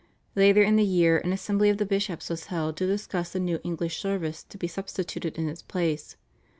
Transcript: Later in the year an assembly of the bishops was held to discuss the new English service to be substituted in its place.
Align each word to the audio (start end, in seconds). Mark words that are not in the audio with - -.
Later 0.35 0.63
in 0.63 0.77
the 0.77 0.83
year 0.83 1.19
an 1.19 1.31
assembly 1.31 1.69
of 1.69 1.77
the 1.77 1.85
bishops 1.85 2.27
was 2.27 2.45
held 2.47 2.75
to 2.77 2.87
discuss 2.87 3.31
the 3.31 3.39
new 3.39 3.59
English 3.63 4.01
service 4.01 4.41
to 4.45 4.57
be 4.57 4.65
substituted 4.65 5.37
in 5.37 5.47
its 5.47 5.61
place. 5.61 6.15